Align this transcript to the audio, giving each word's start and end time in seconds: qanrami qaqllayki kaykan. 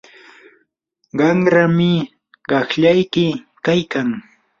qanrami 1.17 1.93
qaqllayki 2.49 3.25
kaykan. 3.65 4.07